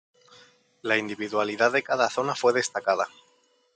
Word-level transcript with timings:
La 0.81 0.97
individualidad 0.97 1.71
de 1.71 1.83
cada 1.83 2.09
zona 2.09 2.33
fue 2.33 2.53
destacada. 2.53 3.07